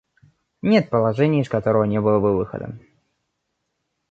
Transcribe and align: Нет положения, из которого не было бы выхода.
Нет 0.63 0.89
положения, 0.89 1.41
из 1.41 1.47
которого 1.47 1.83
не 1.83 2.01
было 2.01 2.19
бы 2.19 2.35
выхода. 2.35 2.75